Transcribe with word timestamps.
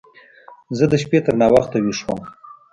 زه 0.77 0.85
د 0.91 0.93
شپې 1.03 1.19
تر 1.25 1.33
ناوخته 1.41 1.77
ويښ 1.79 1.99
وم. 2.07 2.21